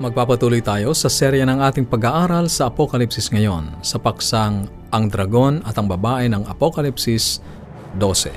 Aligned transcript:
Magpapatuloy 0.00 0.64
tayo 0.64 0.96
sa 0.96 1.12
serya 1.12 1.44
ng 1.44 1.60
ating 1.60 1.84
pag-aaral 1.84 2.48
sa 2.48 2.72
Apokalipsis 2.72 3.28
ngayon 3.28 3.84
sa 3.84 4.00
paksang 4.00 4.64
Ang 4.96 5.12
Dragon 5.12 5.60
at 5.60 5.76
ang 5.76 5.92
Babae 5.92 6.24
ng 6.32 6.48
Apokalipsis 6.48 7.44
12. 8.00 8.32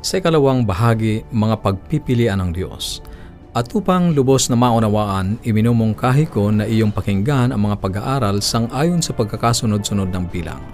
Sa 0.00 0.16
ikalawang 0.16 0.64
bahagi, 0.64 1.28
mga 1.28 1.60
pagpipilian 1.60 2.40
ng 2.40 2.56
Diyos. 2.56 3.04
At 3.52 3.68
upang 3.76 4.16
lubos 4.16 4.48
na 4.48 4.56
maunawaan, 4.56 5.36
iminumungkahi 5.44 6.24
ko 6.32 6.48
na 6.48 6.64
iyong 6.64 6.96
pakinggan 6.96 7.52
ang 7.52 7.68
mga 7.68 7.84
pag-aaral 7.84 8.40
sang 8.40 8.72
ayon 8.72 9.04
sa 9.04 9.12
pagkakasunod-sunod 9.12 10.08
ng 10.08 10.24
bilang. 10.32 10.64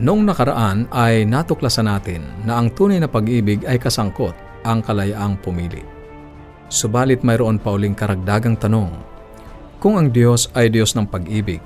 Noong 0.00 0.24
nakaraan 0.24 0.88
ay 0.88 1.28
natuklasan 1.28 1.84
natin 1.84 2.24
na 2.48 2.56
ang 2.56 2.72
tunay 2.72 2.96
na 2.96 3.12
pag-ibig 3.12 3.60
ay 3.68 3.76
kasangkot 3.76 4.32
ang 4.64 4.80
kalayaang 4.80 5.36
pumili. 5.36 5.99
Subalit 6.70 7.26
mayroon 7.26 7.58
pa 7.58 7.74
uling 7.74 7.98
karagdagang 7.98 8.54
tanong. 8.54 8.94
Kung 9.82 9.98
ang 9.98 10.14
Diyos 10.14 10.46
ay 10.54 10.70
Diyos 10.70 10.94
ng 10.94 11.02
pag-ibig 11.02 11.58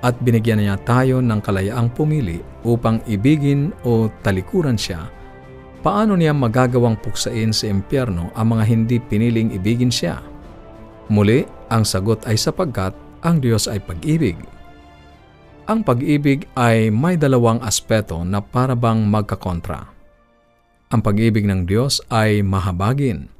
at 0.00 0.16
binigyan 0.24 0.64
niya 0.64 0.80
tayo 0.80 1.20
ng 1.20 1.44
kalayaang 1.44 1.92
pumili 1.92 2.40
upang 2.64 3.04
ibigin 3.04 3.76
o 3.84 4.08
talikuran 4.24 4.80
siya, 4.80 5.12
paano 5.84 6.16
niya 6.16 6.32
magagawang 6.32 6.96
puksain 7.04 7.52
sa 7.52 7.68
impyerno 7.68 8.32
ang 8.32 8.56
mga 8.56 8.64
hindi 8.64 8.96
piniling 8.96 9.52
ibigin 9.52 9.92
siya? 9.92 10.24
Muli, 11.12 11.44
ang 11.68 11.84
sagot 11.84 12.24
ay 12.24 12.40
sapagkat 12.40 12.96
ang 13.20 13.44
Diyos 13.44 13.68
ay 13.68 13.84
pag-ibig. 13.84 14.40
Ang 15.68 15.84
pag-ibig 15.84 16.48
ay 16.56 16.88
may 16.88 17.20
dalawang 17.20 17.60
aspeto 17.60 18.24
na 18.24 18.40
parabang 18.40 19.04
magkakontra. 19.04 19.84
Ang 20.96 21.00
pag-ibig 21.04 21.44
ng 21.44 21.68
Diyos 21.68 22.00
ay 22.08 22.40
mahabagin 22.40 23.35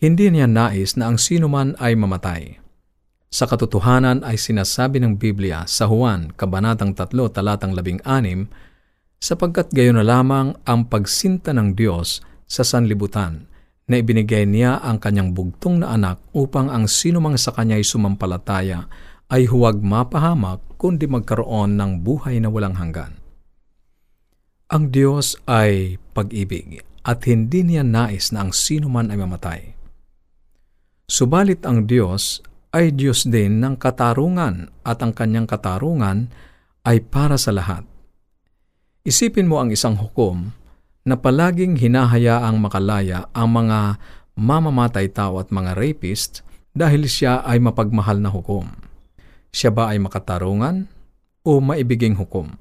hindi 0.00 0.32
niya 0.32 0.48
nais 0.48 0.96
na 0.96 1.12
ang 1.12 1.20
sinuman 1.20 1.76
ay 1.76 1.92
mamatay. 1.92 2.56
Sa 3.28 3.44
katotohanan 3.44 4.24
ay 4.24 4.40
sinasabi 4.40 4.96
ng 4.96 5.20
Biblia 5.20 5.68
sa 5.68 5.84
Juan, 5.86 6.32
Kabanatang 6.32 6.96
3, 6.96 7.12
Talatang 7.30 7.76
16, 7.76 8.48
sapagkat 9.20 9.68
gayon 9.76 10.00
na 10.00 10.04
lamang 10.08 10.56
ang 10.64 10.88
pagsinta 10.88 11.52
ng 11.52 11.76
Diyos 11.76 12.24
sa 12.48 12.64
sanlibutan 12.64 13.44
na 13.92 14.00
ibinigay 14.00 14.48
niya 14.48 14.80
ang 14.80 14.96
kanyang 14.96 15.36
bugtong 15.36 15.84
na 15.84 15.92
anak 15.92 16.16
upang 16.32 16.72
ang 16.72 16.88
sinumang 16.88 17.36
sa 17.36 17.52
kanya'y 17.52 17.84
sumampalataya 17.84 18.88
ay 19.28 19.46
huwag 19.52 19.84
mapahamak 19.84 20.64
kundi 20.80 21.04
magkaroon 21.04 21.76
ng 21.76 22.00
buhay 22.00 22.40
na 22.40 22.48
walang 22.48 22.74
hanggan. 22.80 23.20
Ang 24.72 24.88
Diyos 24.88 25.36
ay 25.44 26.00
pag-ibig 26.16 26.80
at 27.04 27.20
hindi 27.28 27.68
niya 27.68 27.84
nais 27.84 28.32
na 28.32 28.48
ang 28.48 28.56
sinuman 28.56 29.12
ay 29.12 29.20
mamatay. 29.20 29.79
Subalit 31.10 31.66
ang 31.66 31.90
Diyos 31.90 32.38
ay 32.70 32.94
Diyos 32.94 33.26
din 33.26 33.58
ng 33.58 33.74
katarungan 33.74 34.70
at 34.86 35.02
ang 35.02 35.10
kanyang 35.10 35.50
katarungan 35.50 36.30
ay 36.86 37.02
para 37.02 37.34
sa 37.34 37.50
lahat. 37.50 37.82
Isipin 39.02 39.50
mo 39.50 39.58
ang 39.58 39.74
isang 39.74 39.98
hukom 39.98 40.54
na 41.02 41.18
palaging 41.18 41.74
hinahayaang 41.74 42.62
makalaya 42.62 43.26
ang 43.34 43.58
mga 43.58 43.98
mamamatay 44.38 45.10
tao 45.10 45.42
at 45.42 45.50
mga 45.50 45.74
rapist 45.74 46.46
dahil 46.78 47.10
siya 47.10 47.42
ay 47.42 47.58
mapagmahal 47.58 48.22
na 48.22 48.30
hukom. 48.30 48.70
Siya 49.50 49.74
ba 49.74 49.90
ay 49.90 49.98
makatarungan 49.98 50.86
o 51.42 51.58
maibiging 51.58 52.14
hukom? 52.14 52.54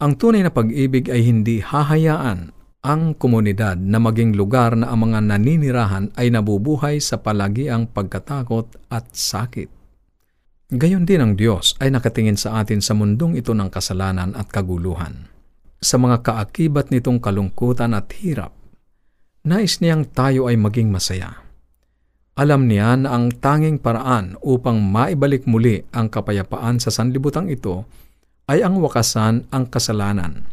Ang 0.00 0.16
tunay 0.16 0.40
na 0.40 0.48
pag-ibig 0.48 1.12
ay 1.12 1.20
hindi 1.20 1.60
hahayaan 1.60 2.56
ang 2.80 3.12
komunidad 3.12 3.76
na 3.76 4.00
maging 4.00 4.32
lugar 4.32 4.72
na 4.72 4.88
ang 4.88 5.04
mga 5.04 5.20
naninirahan 5.20 6.16
ay 6.16 6.32
nabubuhay 6.32 6.96
sa 6.96 7.20
palagiang 7.20 7.84
pagkatakot 7.84 8.72
at 8.88 9.04
sakit. 9.12 9.68
Gayon 10.72 11.04
din 11.04 11.20
ang 11.20 11.32
Diyos 11.36 11.76
ay 11.76 11.92
nakatingin 11.92 12.40
sa 12.40 12.62
atin 12.62 12.80
sa 12.80 12.96
mundong 12.96 13.36
ito 13.36 13.52
ng 13.52 13.68
kasalanan 13.68 14.32
at 14.32 14.48
kaguluhan. 14.48 15.28
Sa 15.80 16.00
mga 16.00 16.24
kaakibat 16.24 16.88
nitong 16.88 17.20
kalungkutan 17.20 17.92
at 17.92 18.08
hirap, 18.24 18.56
nais 19.44 19.84
niyang 19.84 20.08
tayo 20.08 20.48
ay 20.48 20.56
maging 20.56 20.88
masaya. 20.88 21.36
Alam 22.40 22.64
niya 22.64 22.96
na 22.96 23.12
ang 23.12 23.28
tanging 23.28 23.76
paraan 23.76 24.40
upang 24.40 24.80
maibalik 24.80 25.44
muli 25.44 25.84
ang 25.92 26.08
kapayapaan 26.08 26.80
sa 26.80 26.88
sanlibutang 26.88 27.52
ito 27.52 27.84
ay 28.48 28.64
ang 28.64 28.80
wakasan 28.80 29.44
ang 29.52 29.68
kasalanan 29.68 30.48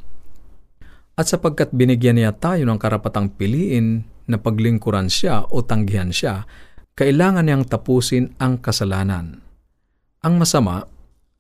at 1.17 1.25
sapagkat 1.25 1.73
binigyan 1.73 2.21
niya 2.21 2.29
tayo 2.37 2.61
ng 2.69 2.77
karapatang 2.77 3.33
piliin 3.33 4.05
na 4.29 4.37
paglingkuran 4.37 5.09
siya 5.09 5.49
o 5.49 5.65
tanggihan 5.65 6.13
siya, 6.13 6.45
kailangan 6.93 7.49
niyang 7.49 7.65
tapusin 7.65 8.37
ang 8.37 8.61
kasalanan. 8.61 9.41
Ang 10.21 10.33
masama 10.37 10.85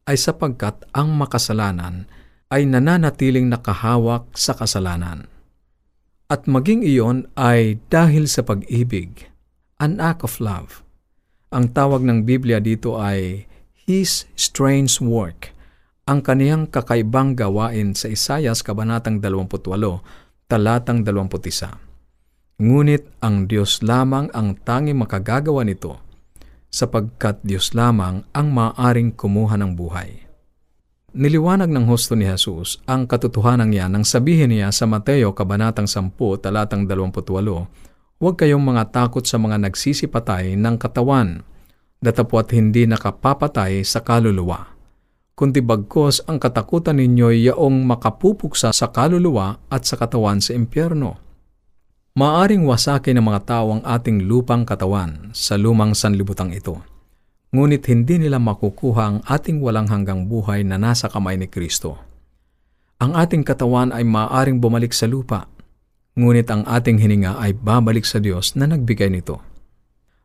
ay 0.09 0.17
sapagkat 0.17 0.81
ang 0.97 1.13
makasalanan 1.13 2.09
ay 2.49 2.65
nananatiling 2.65 3.53
nakahawak 3.53 4.25
sa 4.33 4.57
kasalanan. 4.57 5.29
At 6.27 6.49
maging 6.49 6.81
iyon 6.81 7.29
ay 7.37 7.77
dahil 7.93 8.25
sa 8.25 8.41
pag-ibig, 8.41 9.29
an 9.77 10.01
act 10.01 10.25
of 10.25 10.41
love. 10.41 10.81
Ang 11.53 11.71
tawag 11.71 12.01
ng 12.03 12.25
Biblia 12.25 12.57
dito 12.57 12.97
ay 12.97 13.45
His 13.87 14.25
strange 14.33 14.97
work– 14.99 15.53
ang 16.07 16.23
kaniyang 16.23 16.71
kakaibang 16.71 17.35
gawain 17.35 17.91
sa 17.91 18.07
Isayas 18.07 18.63
Kabanatang 18.63 19.19
28, 19.19 19.67
talatang 20.47 21.03
21. 21.03 22.63
Ngunit 22.63 23.03
ang 23.19 23.43
Diyos 23.43 23.83
lamang 23.83 24.31
ang 24.31 24.55
tanging 24.55 25.03
makagagawa 25.03 25.67
nito, 25.67 25.99
sapagkat 26.71 27.43
Diyos 27.43 27.75
lamang 27.75 28.23
ang 28.31 28.47
maaring 28.55 29.19
kumuha 29.19 29.59
ng 29.59 29.75
buhay. 29.75 30.23
Niliwanag 31.11 31.67
ng 31.75 31.85
husto 31.91 32.15
ni 32.15 32.23
Jesus 32.23 32.79
ang 32.87 33.03
katotohanan 33.03 33.67
niya 33.67 33.91
nang 33.91 34.07
sabihin 34.07 34.55
niya 34.55 34.71
sa 34.71 34.87
Mateo 34.87 35.35
Kabanatang 35.35 35.91
10, 35.91 36.15
talatang 36.39 36.87
28, 36.87 37.19
Huwag 38.17 38.35
kayong 38.39 38.63
mga 38.63 38.95
takot 38.95 39.27
sa 39.27 39.35
mga 39.35 39.59
nagsisipatay 39.59 40.55
ng 40.55 40.75
katawan, 40.79 41.43
datapwat 41.99 42.55
hindi 42.55 42.87
nakapapatay 42.87 43.83
sa 43.83 43.99
kaluluwa 44.01 44.76
kundi 45.37 45.61
bagkos 45.61 46.25
ang 46.25 46.41
katakutan 46.41 46.97
ninyo 46.97 47.29
yaong 47.53 47.85
makapupuksa 47.85 48.73
sa 48.73 48.89
kaluluwa 48.89 49.61
at 49.69 49.85
sa 49.85 49.93
katawan 49.93 50.41
sa 50.41 50.57
impyerno. 50.57 51.21
Maaring 52.17 52.65
wasakin 52.65 53.21
ng 53.21 53.25
mga 53.29 53.41
tao 53.45 53.77
ang 53.77 53.85
ating 53.85 54.25
lupang 54.25 54.65
katawan 54.65 55.29
sa 55.37 55.53
lumang 55.53 55.93
sanlibutang 55.93 56.49
ito. 56.49 56.81
Ngunit 57.53 57.85
hindi 57.85 58.17
nila 58.17 58.41
makukuha 58.41 59.03
ang 59.05 59.17
ating 59.29 59.61
walang 59.61 59.85
hanggang 59.93 60.25
buhay 60.25 60.65
na 60.65 60.81
nasa 60.81 61.05
kamay 61.05 61.37
ni 61.37 61.45
Kristo. 61.45 62.01
Ang 62.97 63.13
ating 63.13 63.45
katawan 63.45 63.93
ay 63.93 64.01
maaring 64.01 64.57
bumalik 64.57 64.89
sa 64.89 65.05
lupa, 65.05 65.45
ngunit 66.17 66.49
ang 66.49 66.65
ating 66.65 66.97
hininga 66.97 67.37
ay 67.37 67.53
babalik 67.53 68.09
sa 68.09 68.17
Diyos 68.17 68.57
na 68.57 68.65
nagbigay 68.65 69.13
nito. 69.13 69.37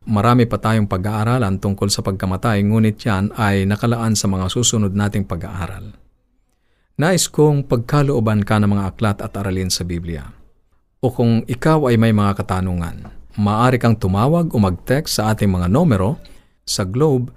Marami 0.03 0.43
pa 0.43 0.59
tayong 0.59 0.91
pag-aaralan 0.91 1.63
tungkol 1.63 1.87
sa 1.87 2.03
pagkamatay 2.03 2.59
ngunit 2.67 2.99
yan 2.99 3.31
ay 3.39 3.63
nakalaan 3.63 4.19
sa 4.19 4.27
mga 4.27 4.51
susunod 4.51 4.91
nating 4.91 5.23
pag-aaral. 5.23 5.95
Nais 6.99 7.31
kong 7.31 7.71
pagkalooban 7.71 8.43
ka 8.43 8.59
ng 8.59 8.75
mga 8.75 8.83
aklat 8.93 9.17
at 9.23 9.31
aralin 9.39 9.71
sa 9.71 9.87
Biblia. 9.87 10.27
O 10.99 11.07
kung 11.09 11.47
ikaw 11.47 11.87
ay 11.87 11.95
may 11.95 12.11
mga 12.11 12.43
katanungan, 12.43 13.07
maaari 13.39 13.79
kang 13.79 13.95
tumawag 13.95 14.51
o 14.51 14.59
mag-text 14.59 15.15
sa 15.17 15.31
ating 15.31 15.49
mga 15.49 15.71
numero 15.71 16.19
sa 16.67 16.83
Globe 16.83 17.31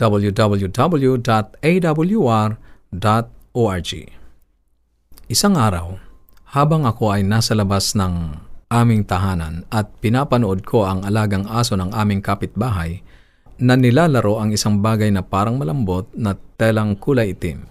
www.awr.org 0.00 1.50
Isang 5.30 5.54
araw, 5.54 5.94
habang 6.50 6.82
ako 6.82 7.14
ay 7.14 7.22
nasa 7.22 7.54
labas 7.54 7.94
ng 7.94 8.34
aming 8.66 9.06
tahanan 9.06 9.62
at 9.70 9.94
pinapanood 10.02 10.66
ko 10.66 10.82
ang 10.86 11.06
alagang 11.06 11.46
aso 11.46 11.78
ng 11.78 11.94
aming 11.94 12.18
kapitbahay, 12.18 12.98
na 13.60 13.76
nilalaro 13.76 14.40
ang 14.40 14.50
isang 14.56 14.80
bagay 14.80 15.12
na 15.12 15.20
parang 15.20 15.60
malambot 15.60 16.08
na 16.16 16.34
telang 16.56 16.96
kulay 16.96 17.36
itim. 17.36 17.62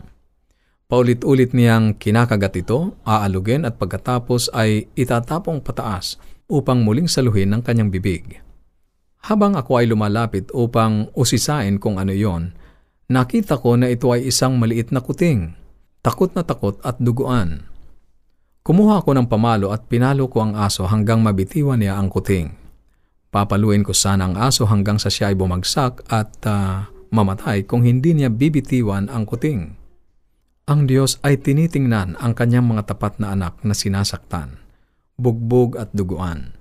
Paulit-ulit 0.90 1.54
niyang 1.54 1.94
kinakagat 1.98 2.66
ito, 2.66 2.98
aalugin 3.06 3.62
at 3.66 3.78
pagkatapos 3.78 4.50
ay 4.58 4.90
itatapong 4.98 5.62
pataas 5.62 6.18
upang 6.50 6.82
muling 6.82 7.06
saluhin 7.06 7.54
ng 7.54 7.62
kanyang 7.62 7.94
bibig. 7.94 8.42
Habang 9.22 9.54
ako 9.54 9.78
ay 9.78 9.86
lumalapit 9.86 10.50
upang 10.50 11.14
usisain 11.14 11.78
kung 11.78 12.02
ano 12.02 12.10
yon, 12.10 12.58
nakita 13.06 13.62
ko 13.62 13.78
na 13.78 13.92
ito 13.92 14.10
ay 14.10 14.34
isang 14.34 14.58
maliit 14.58 14.90
na 14.90 15.04
kuting, 15.04 15.54
takot 16.02 16.34
na 16.34 16.42
takot 16.42 16.82
at 16.82 16.98
duguan. 16.98 17.70
Kumuha 18.66 19.02
ako 19.02 19.14
ng 19.14 19.28
pamalo 19.30 19.70
at 19.70 19.86
pinalo 19.86 20.26
ko 20.26 20.42
ang 20.46 20.54
aso 20.58 20.86
hanggang 20.90 21.22
mabitiwan 21.22 21.82
niya 21.82 22.02
ang 22.02 22.10
kuting. 22.10 22.69
Papaluin 23.30 23.86
ko 23.86 23.94
sana 23.94 24.26
ang 24.26 24.34
aso 24.34 24.66
hanggang 24.66 24.98
sa 24.98 25.14
siya 25.14 25.30
ay 25.30 25.38
bumagsak 25.38 26.02
at 26.10 26.34
uh, 26.50 26.90
mamatay 27.14 27.62
kung 27.62 27.86
hindi 27.86 28.18
niya 28.18 28.34
bibitiwan 28.34 29.06
ang 29.06 29.30
kuting. 29.30 29.78
Ang 30.70 30.90
Diyos 30.90 31.22
ay 31.22 31.38
tinitingnan 31.38 32.18
ang 32.18 32.34
kanyang 32.34 32.66
mga 32.66 32.94
tapat 32.94 33.22
na 33.22 33.34
anak 33.34 33.62
na 33.62 33.78
sinasaktan, 33.78 34.58
bugbog 35.18 35.78
at 35.78 35.94
duguan. 35.94 36.58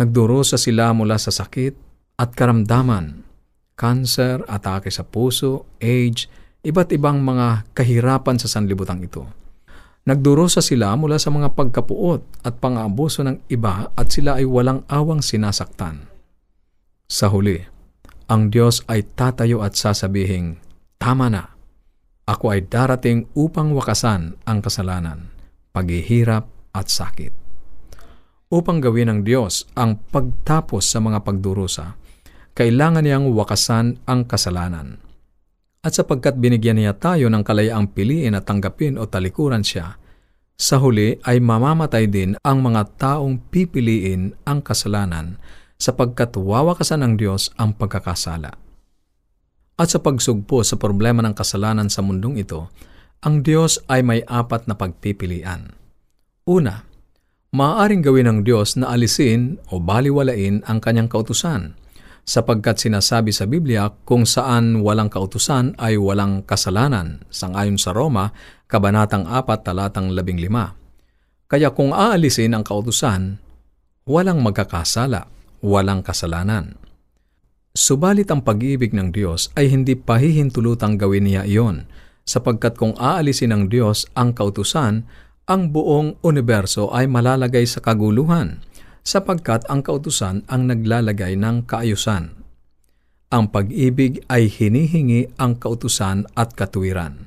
Nagdurusa 0.00 0.56
sila 0.56 0.96
mula 0.96 1.20
sa 1.20 1.28
sakit 1.28 1.76
at 2.16 2.32
karamdaman, 2.32 3.24
cancer, 3.76 4.44
atake 4.48 4.88
sa 4.88 5.04
puso, 5.04 5.68
age, 5.80 6.28
iba't 6.64 6.92
ibang 6.92 7.20
mga 7.20 7.72
kahirapan 7.76 8.36
sa 8.40 8.48
sanlibutan 8.48 9.00
ito. 9.04 9.41
Nagdurusa 10.02 10.58
sila 10.58 10.98
mula 10.98 11.14
sa 11.14 11.30
mga 11.30 11.54
pagkapuot 11.54 12.42
at 12.42 12.58
pang-aabuso 12.58 13.22
ng 13.22 13.46
iba 13.46 13.86
at 13.94 14.10
sila 14.10 14.42
ay 14.42 14.46
walang 14.46 14.82
awang 14.90 15.22
sinasaktan. 15.22 16.10
Sa 17.06 17.30
huli, 17.30 17.62
ang 18.26 18.50
Diyos 18.50 18.82
ay 18.90 19.06
tatayo 19.14 19.62
at 19.62 19.78
sasabihing, 19.78 20.58
Tama 20.98 21.30
na, 21.30 21.46
ako 22.26 22.50
ay 22.50 22.66
darating 22.66 23.30
upang 23.38 23.70
wakasan 23.78 24.34
ang 24.42 24.58
kasalanan, 24.58 25.30
paghihirap 25.70 26.50
at 26.74 26.90
sakit. 26.90 27.30
Upang 28.50 28.82
gawin 28.82 29.06
ng 29.06 29.20
Diyos 29.22 29.70
ang 29.78 30.02
pagtapos 30.10 30.82
sa 30.82 30.98
mga 30.98 31.22
pagdurusa, 31.22 31.94
kailangan 32.58 33.06
niyang 33.06 33.30
wakasan 33.30 34.02
ang 34.10 34.26
kasalanan 34.26 35.11
at 35.82 35.98
sapagkat 35.98 36.38
binigyan 36.38 36.78
niya 36.78 36.94
tayo 36.94 37.26
ng 37.26 37.42
kalayaang 37.42 37.90
piliin 37.90 38.38
at 38.38 38.46
tanggapin 38.46 38.94
o 38.94 39.10
talikuran 39.10 39.66
siya, 39.66 39.98
sa 40.54 40.78
huli 40.78 41.18
ay 41.26 41.42
mamamatay 41.42 42.06
din 42.06 42.38
ang 42.46 42.62
mga 42.62 42.86
taong 43.02 43.50
pipiliin 43.50 44.38
ang 44.46 44.62
kasalanan 44.62 45.42
sapagkat 45.74 46.38
wawakasan 46.38 47.02
ng 47.02 47.14
Diyos 47.18 47.50
ang 47.58 47.74
pagkakasala. 47.74 48.54
At 49.74 49.88
sa 49.90 49.98
pagsugpo 49.98 50.62
sa 50.62 50.78
problema 50.78 51.18
ng 51.26 51.34
kasalanan 51.34 51.90
sa 51.90 52.06
mundong 52.06 52.38
ito, 52.38 52.70
ang 53.26 53.42
Diyos 53.42 53.82
ay 53.90 54.06
may 54.06 54.22
apat 54.22 54.70
na 54.70 54.78
pagpipilian. 54.78 55.74
Una, 56.46 56.86
maaaring 57.50 58.06
gawin 58.06 58.30
ng 58.30 58.38
Diyos 58.46 58.78
na 58.78 58.94
alisin 58.94 59.58
o 59.74 59.82
baliwalain 59.82 60.62
ang 60.62 60.78
kanyang 60.78 61.10
kautusan– 61.10 61.74
sapagkat 62.22 62.78
sinasabi 62.78 63.34
sa 63.34 63.50
Biblia 63.50 63.90
kung 64.06 64.22
saan 64.22 64.80
walang 64.80 65.10
kautusan 65.10 65.74
ay 65.78 65.98
walang 65.98 66.46
kasalanan, 66.46 67.26
sangayon 67.28 67.78
sa 67.78 67.90
Roma, 67.90 68.30
Kabanatang 68.70 69.26
4, 69.28 69.66
talatang 69.66 70.14
15. 70.14 71.50
Kaya 71.50 71.68
kung 71.76 71.92
aalisin 71.92 72.56
ang 72.56 72.64
kautusan, 72.64 73.36
walang 74.08 74.40
magkakasala, 74.40 75.28
walang 75.60 76.00
kasalanan. 76.00 76.80
Subalit 77.72 78.28
ang 78.32 78.44
pag-ibig 78.44 78.92
ng 78.92 79.12
Diyos 79.12 79.52
ay 79.56 79.68
hindi 79.72 79.96
pahihintulutang 79.96 80.96
gawin 80.96 81.28
niya 81.28 81.44
iyon, 81.44 81.84
sapagkat 82.24 82.78
kung 82.78 82.96
aalisin 82.96 83.52
ng 83.52 83.64
Diyos 83.68 84.08
ang 84.16 84.32
kautusan, 84.32 85.04
ang 85.50 85.62
buong 85.74 86.22
universo 86.22 86.88
ay 86.94 87.10
malalagay 87.10 87.66
sa 87.66 87.82
kaguluhan 87.82 88.62
sapagkat 89.02 89.66
ang 89.66 89.82
kautusan 89.82 90.46
ang 90.46 90.70
naglalagay 90.70 91.34
ng 91.38 91.66
kaayusan. 91.66 92.34
Ang 93.32 93.44
pag-ibig 93.48 94.22
ay 94.28 94.46
hinihingi 94.46 95.36
ang 95.40 95.58
kautusan 95.58 96.28
at 96.36 96.52
katuwiran. 96.52 97.26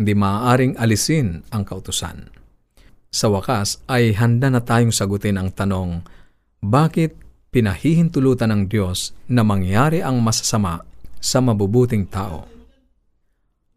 Hindi 0.00 0.16
maaaring 0.16 0.80
alisin 0.80 1.44
ang 1.52 1.68
kautusan. 1.68 2.32
Sa 3.10 3.26
wakas 3.34 3.82
ay 3.90 4.14
handa 4.14 4.48
na 4.48 4.62
tayong 4.62 4.94
sagutin 4.94 5.36
ang 5.36 5.50
tanong, 5.50 6.06
bakit 6.62 7.18
pinahihintulutan 7.50 8.54
ng 8.54 8.62
Diyos 8.70 9.10
na 9.26 9.42
mangyari 9.42 9.98
ang 9.98 10.22
masasama 10.22 10.86
sa 11.18 11.42
mabubuting 11.42 12.06
tao? 12.06 12.46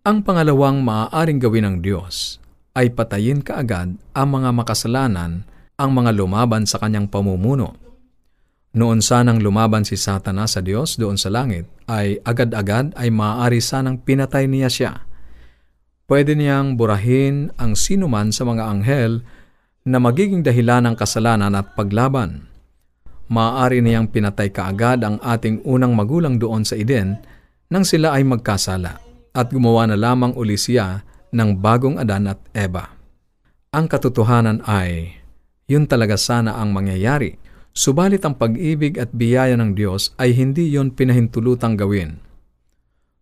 Ang 0.05 0.21
pangalawang 0.21 0.85
maaaring 0.85 1.41
gawin 1.41 1.65
ng 1.65 1.77
Diyos 1.81 2.37
ay 2.77 2.93
patayin 2.93 3.41
kaagad 3.41 3.97
ang 4.13 4.27
mga 4.29 4.49
makasalanan 4.53 5.49
ang 5.83 5.91
mga 5.91 6.15
lumaban 6.15 6.63
sa 6.63 6.79
kanyang 6.79 7.11
pamumuno. 7.11 7.75
Noon 8.73 9.03
sanang 9.03 9.43
lumaban 9.43 9.83
si 9.83 9.99
Satanas 9.99 10.55
sa 10.55 10.63
Diyos 10.63 10.95
doon 10.95 11.19
sa 11.19 11.27
langit, 11.27 11.67
ay 11.85 12.23
agad-agad 12.23 12.95
ay 12.95 13.11
maaari 13.11 13.59
sanang 13.59 13.99
pinatay 13.99 14.47
niya 14.47 14.71
siya. 14.71 14.93
Pwede 16.07 16.33
niyang 16.33 16.79
burahin 16.79 17.51
ang 17.59 17.75
sinuman 17.75 18.31
sa 18.31 18.47
mga 18.47 18.63
anghel 18.63 19.21
na 19.83 19.99
magiging 19.99 20.41
dahilan 20.41 20.87
ng 20.89 20.95
kasalanan 20.95 21.53
at 21.53 21.75
paglaban. 21.75 22.47
Maaari 23.29 23.83
niyang 23.83 24.07
pinatay 24.07 24.49
kaagad 24.49 25.03
ang 25.03 25.19
ating 25.19 25.61
unang 25.67 25.93
magulang 25.93 26.39
doon 26.39 26.63
sa 26.63 26.79
Eden 26.79 27.19
nang 27.69 27.85
sila 27.85 28.15
ay 28.15 28.23
magkasala 28.25 28.99
at 29.33 29.47
gumawa 29.53 29.85
na 29.85 29.97
lamang 29.99 30.33
uli 30.33 30.57
siya 30.57 31.05
ng 31.33 31.61
bagong 31.61 32.01
Adan 32.01 32.29
at 32.29 32.41
Eva. 32.53 32.93
Ang 33.73 33.89
katotohanan 33.89 34.61
ay 34.69 35.22
yun 35.67 35.87
talaga 35.87 36.19
sana 36.19 36.59
ang 36.59 36.75
mangyayari. 36.75 37.39
Subalit 37.73 38.21
ang 38.21 38.37
pag-ibig 38.37 39.01
at 39.01 39.09
biyaya 39.09 39.57
ng 39.57 39.73
Diyos 39.73 40.13
ay 40.21 40.37
hindi 40.37 40.69
yon 40.69 40.93
pinahintulutang 40.93 41.73
gawin. 41.73 42.21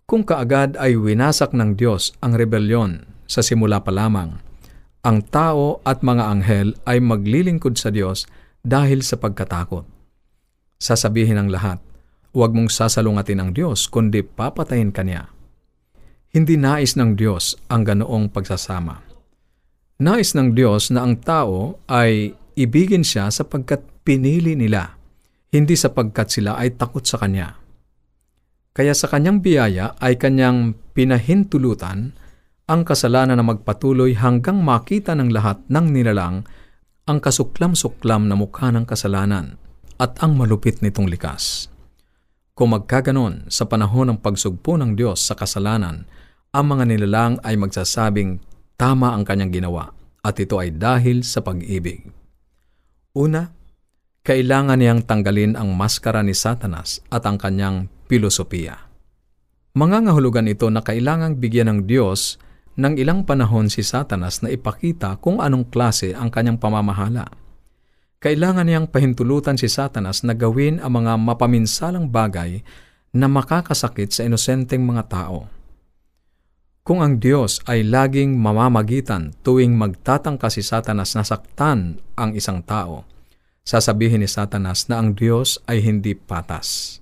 Kung 0.03 0.27
kaagad 0.27 0.75
ay 0.75 0.99
winasak 0.99 1.55
ng 1.55 1.79
Diyos 1.79 2.11
ang 2.19 2.35
rebelyon 2.35 3.07
sa 3.31 3.39
simula 3.39 3.79
pa 3.79 3.95
lamang, 3.95 4.43
ang 5.07 5.23
tao 5.23 5.79
at 5.87 6.03
mga 6.03 6.23
anghel 6.27 6.75
ay 6.83 6.99
maglilingkod 6.99 7.79
sa 7.79 7.89
Diyos 7.95 8.27
dahil 8.59 9.01
sa 9.01 9.15
pagkatakot. 9.17 9.87
Sasabihin 10.77 11.39
ng 11.39 11.49
lahat, 11.49 11.79
huwag 12.35 12.51
mong 12.51 12.69
sasalungatin 12.69 13.39
ang 13.39 13.51
Diyos 13.55 13.87
kundi 13.87 14.19
papatayin 14.25 14.91
ka 14.91 15.07
niya. 15.07 15.31
Hindi 16.35 16.59
nais 16.59 16.99
ng 16.99 17.15
Diyos 17.15 17.55
ang 17.71 17.87
ganoong 17.87 18.31
pagsasama. 18.31 19.10
Nais 20.01 20.33
ng 20.33 20.57
Diyos 20.57 20.89
na 20.89 21.05
ang 21.05 21.21
tao 21.21 21.77
ay 21.85 22.33
ibigin 22.57 23.05
siya 23.05 23.29
sapagkat 23.29 23.85
pinili 24.01 24.57
nila, 24.57 24.97
hindi 25.53 25.77
sapagkat 25.77 26.25
sila 26.25 26.57
ay 26.57 26.73
takot 26.73 27.05
sa 27.05 27.21
Kanya. 27.21 27.53
Kaya 28.73 28.97
sa 28.97 29.05
Kanyang 29.05 29.45
biyaya 29.45 29.93
ay 30.01 30.17
Kanyang 30.17 30.73
pinahintulutan 30.97 32.17
ang 32.65 32.81
kasalanan 32.81 33.37
na 33.37 33.45
magpatuloy 33.45 34.17
hanggang 34.17 34.65
makita 34.65 35.13
ng 35.13 35.29
lahat 35.29 35.61
ng 35.69 35.85
nilalang 35.93 36.49
ang 37.05 37.17
kasuklam-suklam 37.21 38.25
na 38.25 38.33
mukha 38.33 38.73
ng 38.73 38.89
kasalanan 38.89 39.61
at 40.01 40.17
ang 40.25 40.33
malupit 40.33 40.81
nitong 40.81 41.13
likas. 41.13 41.69
Kung 42.57 42.73
magkaganon 42.73 43.53
sa 43.53 43.69
panahon 43.69 44.09
ng 44.09 44.17
pagsugpo 44.17 44.81
ng 44.81 44.97
Diyos 44.97 45.21
sa 45.21 45.37
kasalanan, 45.37 46.09
ang 46.57 46.65
mga 46.73 46.89
nilalang 46.89 47.37
ay 47.45 47.53
magsasabing 47.53 48.41
tama 48.81 49.13
ang 49.13 49.21
kanyang 49.21 49.61
ginawa 49.61 49.93
at 50.25 50.41
ito 50.41 50.57
ay 50.57 50.73
dahil 50.73 51.21
sa 51.21 51.45
pag-ibig. 51.45 52.01
Una, 53.13 53.53
kailangan 54.25 54.81
niyang 54.81 55.05
tanggalin 55.05 55.53
ang 55.53 55.77
maskara 55.77 56.25
ni 56.25 56.33
Satanas 56.33 56.97
at 57.13 57.21
ang 57.29 57.37
kanyang 57.37 57.93
filosofiya. 58.09 58.89
Mangangahulugan 59.77 60.49
ito 60.49 60.65
na 60.73 60.81
kailangang 60.81 61.37
bigyan 61.37 61.69
ng 61.69 61.79
Diyos 61.85 62.41
ng 62.73 62.97
ilang 62.97 63.21
panahon 63.21 63.69
si 63.69 63.85
Satanas 63.85 64.41
na 64.41 64.49
ipakita 64.49 65.21
kung 65.21 65.45
anong 65.45 65.69
klase 65.69 66.17
ang 66.17 66.33
kanyang 66.33 66.57
pamamahala. 66.57 67.29
Kailangan 68.17 68.65
niyang 68.65 68.89
pahintulutan 68.89 69.61
si 69.61 69.69
Satanas 69.69 70.25
na 70.25 70.33
gawin 70.33 70.81
ang 70.81 71.05
mga 71.05 71.21
mapaminsalang 71.21 72.09
bagay 72.09 72.65
na 73.13 73.29
makakasakit 73.29 74.09
sa 74.09 74.25
inosenteng 74.25 74.81
mga 74.81 75.05
tao. 75.05 75.60
Kung 76.81 77.05
ang 77.05 77.21
Diyos 77.21 77.61
ay 77.69 77.85
laging 77.85 78.41
mamamagitan 78.41 79.37
tuwing 79.45 79.77
magtatangka 79.77 80.49
si 80.49 80.65
Satanas 80.65 81.13
na 81.13 81.21
saktan 81.21 82.01
ang 82.17 82.33
isang 82.33 82.65
tao, 82.65 83.05
sasabihin 83.61 84.25
ni 84.25 84.29
Satanas 84.29 84.89
na 84.89 84.97
ang 84.97 85.13
Diyos 85.13 85.61
ay 85.69 85.85
hindi 85.85 86.17
patas. 86.17 86.97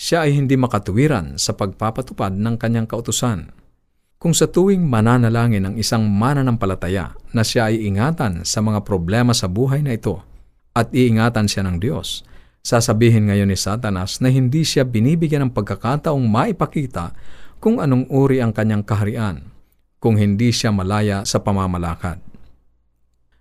Siya 0.00 0.24
ay 0.24 0.32
hindi 0.32 0.56
makatuwiran 0.56 1.36
sa 1.36 1.52
pagpapatupad 1.52 2.32
ng 2.32 2.56
kanyang 2.56 2.88
kautusan. 2.88 3.52
Kung 4.16 4.32
sa 4.32 4.48
tuwing 4.48 4.88
mananalangin 4.88 5.68
ng 5.68 5.74
isang 5.76 6.08
mananampalataya 6.08 7.12
na 7.36 7.44
siya 7.44 7.68
ay 7.68 7.84
ingatan 7.84 8.48
sa 8.48 8.64
mga 8.64 8.88
problema 8.88 9.36
sa 9.36 9.52
buhay 9.52 9.84
na 9.84 9.92
ito 10.00 10.24
at 10.72 10.88
iingatan 10.96 11.44
siya 11.44 11.68
ng 11.68 11.76
Diyos, 11.76 12.24
sasabihin 12.64 13.28
ngayon 13.28 13.52
ni 13.52 13.58
Satanas 13.60 14.24
na 14.24 14.32
hindi 14.32 14.64
siya 14.64 14.88
binibigyan 14.88 15.44
ng 15.44 15.52
pagkakataong 15.52 16.24
maipakita 16.24 17.12
kung 17.64 17.80
anong 17.80 18.12
uri 18.12 18.44
ang 18.44 18.52
kanyang 18.52 18.84
kaharian 18.84 19.40
kung 19.96 20.20
hindi 20.20 20.52
siya 20.52 20.68
malaya 20.68 21.24
sa 21.24 21.40
pamamalakad. 21.40 22.20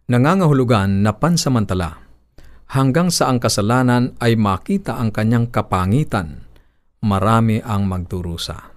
Nangangahulugan 0.08 1.04
na 1.04 1.12
pansamantala 1.12 2.00
hanggang 2.72 3.12
sa 3.12 3.28
ang 3.28 3.44
kasalanan 3.44 4.16
ay 4.24 4.40
makita 4.40 4.96
ang 4.96 5.12
kanyang 5.12 5.52
kapangitan, 5.52 6.40
marami 7.04 7.60
ang 7.60 7.84
magdurusa. 7.84 8.72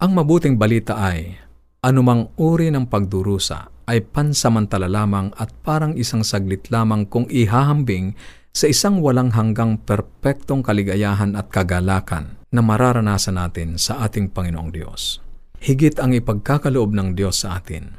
Ang 0.00 0.10
mabuting 0.16 0.56
balita 0.56 0.96
ay, 0.96 1.36
anumang 1.84 2.32
uri 2.40 2.72
ng 2.72 2.88
pagdurusa 2.88 3.84
ay 3.84 4.00
pansamantala 4.08 4.88
lamang 4.88 5.36
at 5.36 5.52
parang 5.60 5.92
isang 6.00 6.24
saglit 6.24 6.72
lamang 6.72 7.04
kung 7.04 7.28
ihahambing 7.28 8.16
sa 8.54 8.70
isang 8.70 9.02
walang 9.02 9.34
hanggang 9.34 9.82
perpektong 9.82 10.62
kaligayahan 10.62 11.34
at 11.34 11.50
kagalakan 11.50 12.38
na 12.54 12.62
mararanasan 12.62 13.34
natin 13.34 13.74
sa 13.82 14.06
ating 14.06 14.30
Panginoong 14.30 14.70
Diyos. 14.70 15.18
Higit 15.58 15.98
ang 15.98 16.14
ipagkakaloob 16.14 16.94
ng 16.94 17.18
Diyos 17.18 17.42
sa 17.42 17.58
atin. 17.58 17.98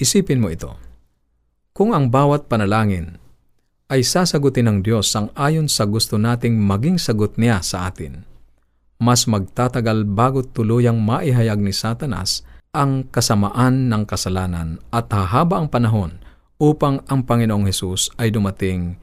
Isipin 0.00 0.40
mo 0.40 0.48
ito. 0.48 0.72
Kung 1.76 1.92
ang 1.92 2.08
bawat 2.08 2.48
panalangin 2.48 3.20
ay 3.92 4.00
sasagutin 4.00 4.72
ng 4.72 4.78
Diyos 4.80 5.12
sang 5.12 5.28
ayon 5.36 5.68
sa 5.68 5.84
gusto 5.84 6.16
nating 6.16 6.56
maging 6.56 6.96
sagot 6.96 7.36
niya 7.36 7.60
sa 7.60 7.92
atin, 7.92 8.24
mas 8.96 9.28
magtatagal 9.28 10.08
bago 10.08 10.40
tuluyang 10.40 10.96
maihayag 10.96 11.60
ni 11.60 11.76
Satanas 11.76 12.40
ang 12.72 13.04
kasamaan 13.04 13.92
ng 13.92 14.08
kasalanan 14.08 14.80
at 14.88 15.12
hahaba 15.12 15.60
ang 15.60 15.68
panahon 15.68 16.24
upang 16.56 17.04
ang 17.04 17.20
Panginoong 17.20 17.68
Hesus 17.68 18.16
ay 18.16 18.32
dumating. 18.32 18.96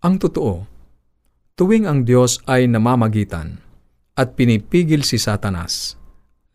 Ang 0.00 0.16
totoo, 0.16 0.64
tuwing 1.60 1.84
ang 1.84 2.08
Diyos 2.08 2.40
ay 2.48 2.64
namamagitan 2.64 3.60
at 4.16 4.32
pinipigil 4.32 5.04
si 5.04 5.20
Satanas, 5.20 6.00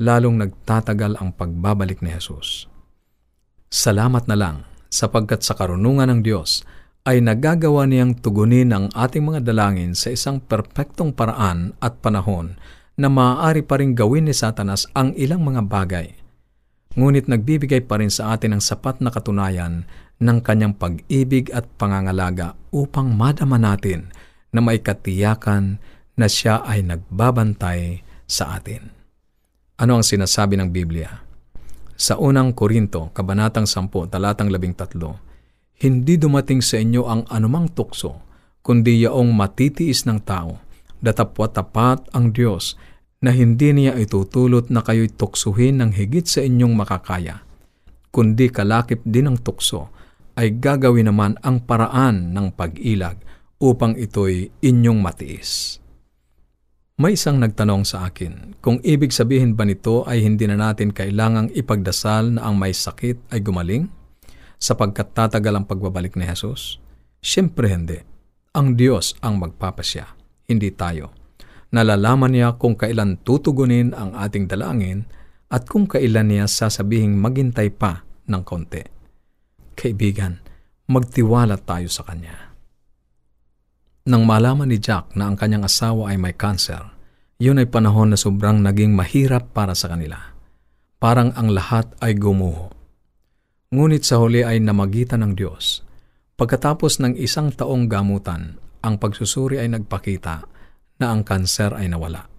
lalong 0.01 0.41
nagtatagal 0.41 1.21
ang 1.21 1.29
pagbabalik 1.29 2.01
ni 2.01 2.09
Hesus. 2.09 2.65
Salamat 3.69 4.25
na 4.25 4.33
lang 4.33 4.57
sapagkat 4.89 5.45
sa 5.45 5.53
karunungan 5.53 6.09
ng 6.09 6.21
Diyos 6.25 6.65
ay 7.05 7.21
nagagawa 7.21 7.85
niyang 7.85 8.17
tugunin 8.17 8.73
ang 8.73 8.89
ating 8.97 9.21
mga 9.21 9.45
dalangin 9.45 9.93
sa 9.93 10.09
isang 10.09 10.41
perpektong 10.41 11.13
paraan 11.13 11.77
at 11.77 12.01
panahon 12.01 12.57
na 12.97 13.13
maaari 13.13 13.61
pa 13.61 13.77
rin 13.77 13.93
gawin 13.93 14.25
ni 14.25 14.33
Satanas 14.33 14.89
ang 14.97 15.13
ilang 15.13 15.45
mga 15.45 15.61
bagay. 15.69 16.17
Ngunit 16.97 17.29
nagbibigay 17.29 17.85
pa 17.85 18.01
rin 18.01 18.09
sa 18.09 18.33
atin 18.33 18.57
ang 18.57 18.63
sapat 18.65 19.05
na 19.05 19.13
katunayan 19.13 19.85
ng 20.19 20.39
kanyang 20.39 20.75
pag-ibig 20.75 21.51
at 21.51 21.67
pangangalaga 21.75 22.55
upang 22.71 23.11
madama 23.11 23.59
natin 23.59 24.11
na 24.55 24.63
may 24.63 24.79
katiyakan 24.79 25.79
na 26.15 26.27
siya 26.31 26.63
ay 26.63 26.87
nagbabantay 26.87 28.03
sa 28.23 28.55
atin. 28.55 28.91
Ano 29.75 29.99
ang 29.99 30.05
sinasabi 30.07 30.55
ng 30.55 30.71
Biblia? 30.71 31.11
Sa 31.95 32.15
unang 32.19 32.55
Korinto, 32.55 33.11
Kabanatang 33.11 33.67
10, 33.67 34.11
Talatang 34.11 34.47
13, 34.47 35.83
hindi 35.83 36.15
dumating 36.15 36.63
sa 36.63 36.79
inyo 36.79 37.03
ang 37.03 37.27
anumang 37.27 37.71
tukso, 37.75 38.23
kundi 38.63 39.03
yaong 39.03 39.35
matitiis 39.35 40.07
ng 40.07 40.23
tao, 40.23 40.63
datapwat-tapat 41.03 42.15
ang 42.15 42.31
Diyos 42.31 42.79
na 43.19 43.35
hindi 43.35 43.75
niya 43.75 43.99
itutulot 43.99 44.71
na 44.71 44.79
kayo'y 44.79 45.11
tuksuhin 45.11 45.83
ng 45.83 45.91
higit 45.91 46.23
sa 46.23 46.39
inyong 46.39 46.71
makakaya, 46.71 47.43
kundi 48.15 48.47
kalakip 48.47 49.03
din 49.03 49.27
ng 49.27 49.37
tukso 49.43 49.91
ay 50.35 50.59
gagawin 50.59 51.07
naman 51.11 51.39
ang 51.43 51.63
paraan 51.63 52.35
ng 52.35 52.51
pag-ilag 52.55 53.19
upang 53.59 53.95
ito'y 53.95 54.51
inyong 54.63 54.99
matiis. 54.99 55.79
May 56.95 57.19
isang 57.19 57.43
nagtanong 57.43 57.83
sa 57.83 58.07
akin, 58.07 58.55
kung 58.63 58.79
ibig 58.83 59.11
sabihin 59.11 59.55
ba 59.55 59.67
nito 59.67 60.07
ay 60.07 60.23
hindi 60.23 60.47
na 60.47 60.55
natin 60.55 60.95
kailangang 60.95 61.51
ipagdasal 61.51 62.39
na 62.39 62.47
ang 62.47 62.55
may 62.55 62.71
sakit 62.71 63.35
ay 63.35 63.43
gumaling? 63.43 63.91
sapagkat 64.59 65.13
tatagal 65.13 65.53
ang 65.53 65.65
pagbabalik 65.67 66.15
ni 66.15 66.25
Jesus? 66.25 66.81
Siyempre 67.19 67.71
hindi. 67.71 67.99
Ang 68.55 68.79
Diyos 68.79 69.19
ang 69.19 69.37
magpapasya, 69.37 70.05
hindi 70.47 70.71
tayo. 70.71 71.11
Nalalaman 71.75 72.31
niya 72.31 72.55
kung 72.55 72.79
kailan 72.79 73.19
tutugunin 73.19 73.91
ang 73.91 74.15
ating 74.15 74.47
dalangin 74.47 75.03
at 75.51 75.67
kung 75.67 75.85
kailan 75.85 76.31
niya 76.31 76.47
sasabihing 76.47 77.19
maghintay 77.19 77.67
pa 77.75 78.07
ng 78.31 78.41
konti. 78.47 78.94
Kaibigan, 79.75 80.39
magtiwala 80.87 81.59
tayo 81.59 81.91
sa 81.91 82.07
Kanya. 82.07 82.55
Nang 84.05 84.23
malaman 84.23 84.69
ni 84.69 84.77
Jack 84.77 85.17
na 85.17 85.27
ang 85.27 85.35
kanyang 85.35 85.65
asawa 85.65 86.13
ay 86.13 86.17
may 86.21 86.37
cancer, 86.37 86.93
yun 87.41 87.57
ay 87.57 87.65
panahon 87.65 88.13
na 88.13 88.17
sobrang 88.17 88.61
naging 88.61 88.93
mahirap 88.93 89.49
para 89.51 89.73
sa 89.73 89.89
kanila. 89.89 90.31
Parang 91.01 91.33
ang 91.35 91.49
lahat 91.51 91.89
ay 91.99 92.15
gumuho. 92.15 92.69
Ngunit 93.73 94.05
sa 94.05 94.21
huli 94.21 94.45
ay 94.45 94.61
namagitan 94.61 95.25
ng 95.25 95.33
Diyos. 95.33 95.81
Pagkatapos 96.37 97.01
ng 97.01 97.17
isang 97.17 97.49
taong 97.49 97.89
gamutan, 97.89 98.61
ang 98.85 99.01
pagsusuri 99.01 99.57
ay 99.57 99.73
nagpakita 99.73 100.45
na 101.01 101.05
ang 101.09 101.25
kanser 101.25 101.73
ay 101.73 101.89
nawala. 101.89 102.29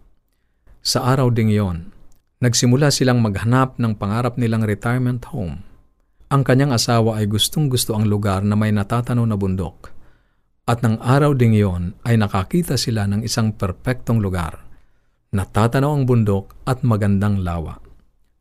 Sa 0.86 1.02
araw 1.02 1.34
ding 1.34 1.50
iyon, 1.50 1.90
nagsimula 2.38 2.94
silang 2.94 3.18
maghanap 3.20 3.74
ng 3.76 3.98
pangarap 3.98 4.38
nilang 4.38 4.62
retirement 4.62 5.20
home. 5.34 5.66
Ang 6.26 6.42
kanyang 6.42 6.74
asawa 6.74 7.22
ay 7.22 7.30
gustong-gusto 7.30 7.94
ang 7.94 8.10
lugar 8.10 8.42
na 8.42 8.58
may 8.58 8.74
natatanaw 8.74 9.22
na 9.22 9.38
bundok. 9.38 9.94
At 10.66 10.82
ng 10.82 10.98
araw 10.98 11.38
ding 11.38 11.54
iyon 11.54 11.94
ay 12.02 12.18
nakakita 12.18 12.74
sila 12.74 13.06
ng 13.06 13.22
isang 13.22 13.54
perpektong 13.54 14.18
lugar. 14.18 14.66
Natatanaw 15.30 15.94
ang 15.94 16.02
bundok 16.02 16.58
at 16.66 16.82
magandang 16.82 17.46
lawa 17.46 17.78